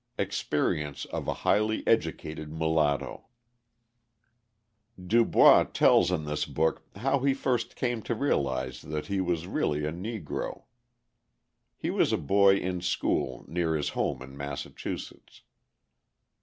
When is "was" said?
9.21-9.45, 11.91-12.11